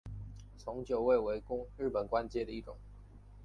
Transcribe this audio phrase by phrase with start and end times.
[0.57, 1.43] 从九位为
[1.77, 2.75] 日本官阶的一种。